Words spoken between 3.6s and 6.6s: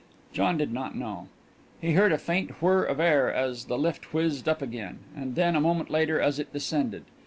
the lift whizzed up again, and then, a moment later, as it